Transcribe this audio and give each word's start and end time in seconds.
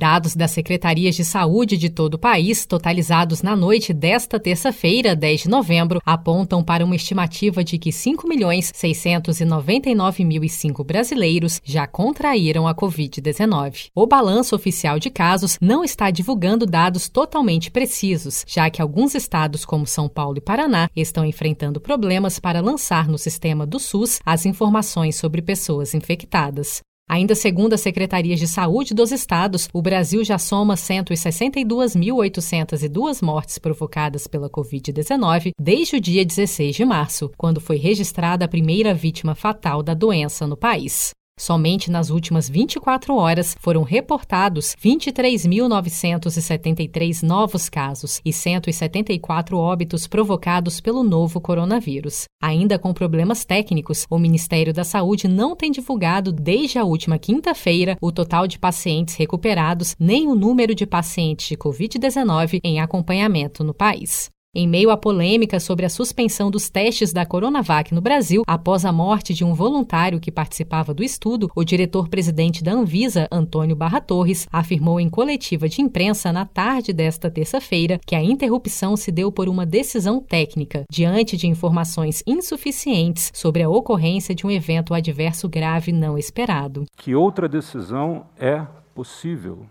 Dados 0.00 0.34
das 0.34 0.50
secretarias 0.52 1.14
de 1.14 1.26
saúde 1.26 1.76
de 1.76 1.90
todo 1.90 2.14
o 2.14 2.18
país, 2.18 2.64
totalizados 2.64 3.42
na 3.42 3.54
noite 3.54 3.92
desta 3.92 4.40
terça-feira, 4.40 5.14
10 5.14 5.42
de 5.42 5.48
novembro, 5.50 6.00
apontam 6.06 6.64
para 6.64 6.82
uma 6.82 6.96
estimativa 6.96 7.62
de 7.62 7.76
que 7.76 7.90
5.699.005 7.90 10.82
brasileiros 10.86 11.60
já 11.62 11.86
contraíram 11.86 12.66
a 12.66 12.74
Covid-19. 12.74 13.88
O 13.94 14.06
balanço 14.06 14.56
oficial 14.56 14.98
de 14.98 15.10
casos 15.10 15.58
não 15.60 15.84
está 15.84 16.10
divulgando 16.10 16.64
dados 16.64 17.06
totalmente 17.06 17.70
precisos, 17.70 18.42
já 18.48 18.70
que 18.70 18.80
alguns 18.80 19.14
estados, 19.14 19.66
como 19.66 19.86
São 19.86 20.08
Paulo 20.08 20.38
e 20.38 20.40
Paraná, 20.40 20.88
estão 20.96 21.26
enfrentando 21.26 21.78
problemas 21.78 22.38
para 22.38 22.62
lançar 22.62 23.06
no 23.06 23.18
sistema 23.18 23.66
do 23.66 23.78
SUS 23.78 24.18
as 24.24 24.46
informações 24.46 25.16
sobre 25.16 25.42
pessoas 25.42 25.92
infectadas. 25.92 26.80
Ainda 27.10 27.34
segundo 27.34 27.72
as 27.72 27.80
secretarias 27.80 28.38
de 28.38 28.46
saúde 28.46 28.94
dos 28.94 29.10
estados, 29.10 29.68
o 29.72 29.82
Brasil 29.82 30.22
já 30.22 30.38
soma 30.38 30.76
162.802 30.76 33.20
mortes 33.20 33.58
provocadas 33.58 34.28
pela 34.28 34.48
Covid-19 34.48 35.50
desde 35.60 35.96
o 35.96 36.00
dia 36.00 36.24
16 36.24 36.76
de 36.76 36.84
março, 36.84 37.28
quando 37.36 37.60
foi 37.60 37.78
registrada 37.78 38.44
a 38.44 38.48
primeira 38.48 38.94
vítima 38.94 39.34
fatal 39.34 39.82
da 39.82 39.92
doença 39.92 40.46
no 40.46 40.56
país. 40.56 41.10
Somente 41.40 41.90
nas 41.90 42.10
últimas 42.10 42.48
24 42.50 43.16
horas 43.16 43.56
foram 43.58 43.82
reportados 43.82 44.76
23.973 44.76 47.22
novos 47.22 47.70
casos 47.70 48.20
e 48.22 48.30
174 48.30 49.56
óbitos 49.56 50.06
provocados 50.06 50.82
pelo 50.82 51.02
novo 51.02 51.40
coronavírus. 51.40 52.24
Ainda 52.42 52.78
com 52.78 52.92
problemas 52.92 53.46
técnicos, 53.46 54.04
o 54.10 54.18
Ministério 54.18 54.74
da 54.74 54.84
Saúde 54.84 55.26
não 55.26 55.56
tem 55.56 55.70
divulgado 55.70 56.30
desde 56.30 56.78
a 56.78 56.84
última 56.84 57.18
quinta-feira 57.18 57.96
o 58.02 58.12
total 58.12 58.46
de 58.46 58.58
pacientes 58.58 59.14
recuperados 59.14 59.96
nem 59.98 60.28
o 60.28 60.34
número 60.34 60.74
de 60.74 60.84
pacientes 60.84 61.48
de 61.48 61.56
Covid-19 61.56 62.60
em 62.62 62.80
acompanhamento 62.80 63.64
no 63.64 63.72
país. 63.72 64.28
Em 64.52 64.66
meio 64.66 64.90
à 64.90 64.96
polêmica 64.96 65.60
sobre 65.60 65.86
a 65.86 65.88
suspensão 65.88 66.50
dos 66.50 66.68
testes 66.68 67.12
da 67.12 67.24
Coronavac 67.24 67.94
no 67.94 68.00
Brasil 68.00 68.42
após 68.48 68.84
a 68.84 68.90
morte 68.90 69.32
de 69.32 69.44
um 69.44 69.54
voluntário 69.54 70.18
que 70.18 70.32
participava 70.32 70.92
do 70.92 71.04
estudo, 71.04 71.48
o 71.54 71.62
diretor-presidente 71.62 72.64
da 72.64 72.72
Anvisa, 72.72 73.28
Antônio 73.30 73.76
Barra 73.76 74.00
Torres, 74.00 74.48
afirmou 74.50 74.98
em 74.98 75.08
coletiva 75.08 75.68
de 75.68 75.80
imprensa 75.80 76.32
na 76.32 76.44
tarde 76.44 76.92
desta 76.92 77.30
terça-feira 77.30 78.00
que 78.04 78.16
a 78.16 78.24
interrupção 78.24 78.96
se 78.96 79.12
deu 79.12 79.30
por 79.30 79.48
uma 79.48 79.64
decisão 79.64 80.20
técnica, 80.20 80.82
diante 80.90 81.36
de 81.36 81.46
informações 81.46 82.20
insuficientes 82.26 83.30
sobre 83.32 83.62
a 83.62 83.70
ocorrência 83.70 84.34
de 84.34 84.44
um 84.44 84.50
evento 84.50 84.94
adverso 84.94 85.48
grave 85.48 85.92
não 85.92 86.18
esperado. 86.18 86.86
Que 86.96 87.14
outra 87.14 87.48
decisão 87.48 88.26
é 88.36 88.66
possível? 88.96 89.68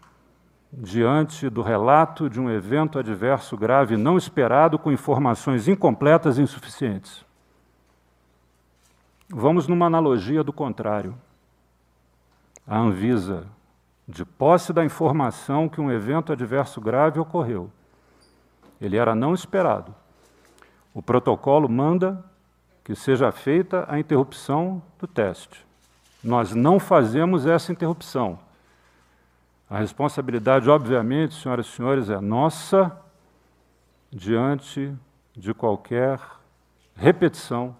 Diante 0.71 1.49
do 1.49 1.61
relato 1.61 2.29
de 2.29 2.39
um 2.39 2.49
evento 2.49 2.99
adverso 2.99 3.57
grave 3.57 3.97
não 3.97 4.17
esperado 4.17 4.77
com 4.77 4.91
informações 4.91 5.67
incompletas 5.67 6.37
e 6.37 6.41
insuficientes. 6.41 7.25
Vamos 9.27 9.67
numa 9.67 9.87
analogia 9.87 10.43
do 10.43 10.53
contrário. 10.53 11.15
A 12.67 12.77
Anvisa, 12.77 13.47
de 14.07 14.23
posse 14.23 14.71
da 14.71 14.85
informação 14.85 15.67
que 15.67 15.81
um 15.81 15.91
evento 15.91 16.31
adverso 16.31 16.79
grave 16.79 17.19
ocorreu, 17.19 17.71
ele 18.79 18.97
era 18.97 19.15
não 19.15 19.33
esperado. 19.33 19.93
O 20.93 21.01
protocolo 21.01 21.67
manda 21.67 22.23
que 22.83 22.95
seja 22.95 23.31
feita 23.31 23.85
a 23.87 23.99
interrupção 23.99 24.81
do 24.99 25.07
teste. 25.07 25.65
Nós 26.23 26.53
não 26.53 26.79
fazemos 26.79 27.45
essa 27.45 27.71
interrupção 27.71 28.39
a 29.69 29.77
responsabilidade, 29.77 30.69
obviamente, 30.69 31.35
senhoras 31.35 31.67
e 31.67 31.69
senhores, 31.69 32.09
é 32.09 32.19
nossa 32.19 32.97
diante 34.11 34.93
de 35.35 35.53
qualquer 35.53 36.19
repetição 36.95 37.75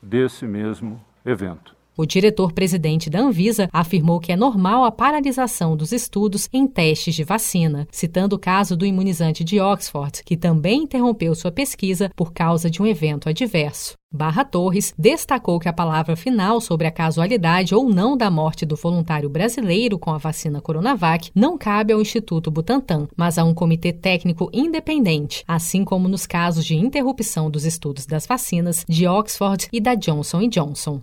desse 0.00 0.46
mesmo 0.46 1.04
evento. 1.24 1.77
O 2.00 2.06
diretor-presidente 2.06 3.10
da 3.10 3.18
Anvisa 3.18 3.68
afirmou 3.72 4.20
que 4.20 4.30
é 4.30 4.36
normal 4.36 4.84
a 4.84 4.92
paralisação 4.92 5.76
dos 5.76 5.90
estudos 5.90 6.48
em 6.52 6.64
testes 6.64 7.12
de 7.12 7.24
vacina, 7.24 7.88
citando 7.90 8.36
o 8.36 8.38
caso 8.38 8.76
do 8.76 8.86
imunizante 8.86 9.42
de 9.42 9.58
Oxford, 9.58 10.22
que 10.24 10.36
também 10.36 10.84
interrompeu 10.84 11.34
sua 11.34 11.50
pesquisa 11.50 12.08
por 12.14 12.32
causa 12.32 12.70
de 12.70 12.80
um 12.80 12.86
evento 12.86 13.28
adverso. 13.28 13.94
Barra 14.14 14.44
Torres 14.44 14.94
destacou 14.96 15.58
que 15.58 15.68
a 15.68 15.72
palavra 15.72 16.14
final 16.14 16.60
sobre 16.60 16.86
a 16.86 16.90
casualidade 16.92 17.74
ou 17.74 17.88
não 17.88 18.16
da 18.16 18.30
morte 18.30 18.64
do 18.64 18.76
voluntário 18.76 19.28
brasileiro 19.28 19.98
com 19.98 20.12
a 20.12 20.18
vacina 20.18 20.60
Coronavac 20.60 21.32
não 21.34 21.58
cabe 21.58 21.92
ao 21.92 22.00
Instituto 22.00 22.48
Butantan, 22.48 23.08
mas 23.16 23.38
a 23.38 23.44
um 23.44 23.52
comitê 23.52 23.92
técnico 23.92 24.48
independente, 24.52 25.42
assim 25.48 25.84
como 25.84 26.08
nos 26.08 26.28
casos 26.28 26.64
de 26.64 26.76
interrupção 26.76 27.50
dos 27.50 27.64
estudos 27.64 28.06
das 28.06 28.24
vacinas 28.24 28.84
de 28.88 29.04
Oxford 29.08 29.66
e 29.72 29.80
da 29.80 29.96
Johnson 29.96 30.48
Johnson. 30.48 31.02